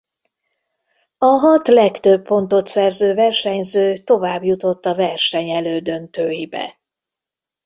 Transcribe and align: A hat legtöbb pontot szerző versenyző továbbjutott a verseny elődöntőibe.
A 1.17 1.25
hat 1.25 1.67
legtöbb 1.67 2.23
pontot 2.23 2.67
szerző 2.67 3.13
versenyző 3.13 3.97
továbbjutott 3.97 4.85
a 4.85 4.95
verseny 4.95 5.49
elődöntőibe. 5.49 6.79